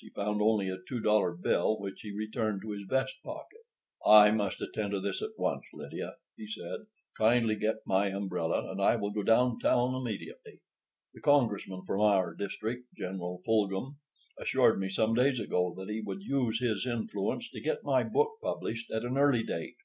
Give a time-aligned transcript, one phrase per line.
[0.00, 3.60] He found only a two dollar bill, which he returned to his vest pocket.
[4.04, 6.86] "I must attend to this at once, Lydia," he said.
[7.16, 10.58] "Kindly get me my umbrella and I will go downtown immediately.
[11.12, 13.98] The congressman from our district, General Fulghum,
[14.36, 18.38] assured me some days ago that he would use his influence to get my book
[18.42, 19.76] published at an early date.